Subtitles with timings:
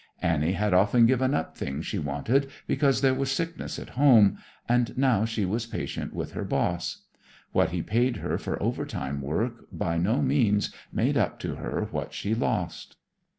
[0.23, 4.97] Annie had often given up things she wanted because there was sickness at home, and
[4.97, 7.03] now she was patient with her boss.
[7.51, 12.15] What he paid her for overtime work by no means made up to her what
[12.15, 12.95] she lost.